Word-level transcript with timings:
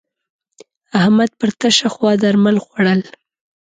احمد 1.01 1.31
پر 1.39 1.49
تشه 1.59 1.87
خوا 1.93 2.11
درمل 2.23 2.57
خوړول. 2.63 3.01